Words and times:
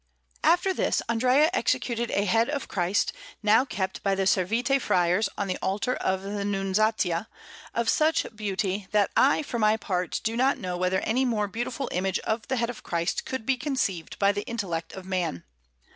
Paris: 0.41 0.45
Louvre, 0.65 0.71
1514_) 0.71 0.71
Neurdein] 0.71 0.71
After 0.71 0.73
this 0.73 1.01
Andrea 1.09 1.49
executed 1.53 2.09
a 2.15 2.25
head 2.25 2.49
of 2.49 2.67
Christ, 2.67 3.13
now 3.43 3.65
kept 3.65 4.01
by 4.01 4.15
the 4.15 4.23
Servite 4.25 4.81
Friars 4.81 5.29
on 5.37 5.47
the 5.47 5.59
altar 5.61 5.95
of 5.97 6.23
the 6.23 6.43
Nunziata, 6.43 7.27
of 7.75 7.87
such 7.87 8.25
beauty, 8.35 8.87
that 8.89 9.11
I 9.15 9.43
for 9.43 9.59
my 9.59 9.77
part 9.77 10.19
do 10.23 10.35
not 10.35 10.57
know 10.57 10.75
whether 10.75 11.01
any 11.01 11.23
more 11.23 11.47
beautiful 11.47 11.87
image 11.91 12.17
of 12.21 12.47
the 12.47 12.55
head 12.57 12.71
of 12.71 12.81
Christ 12.81 13.25
could 13.25 13.45
be 13.45 13.57
conceived 13.57 14.17
by 14.17 14.31
the 14.31 14.41
intellect 14.47 14.93
of 14.93 15.05
man. 15.05 15.43